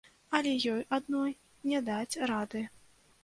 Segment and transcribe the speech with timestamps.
[0.37, 1.35] Але ёй адной
[1.73, 2.61] не даць рады.